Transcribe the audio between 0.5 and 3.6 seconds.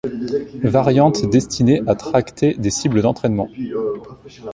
Variante destinée à tracter des cibles d'entraînement.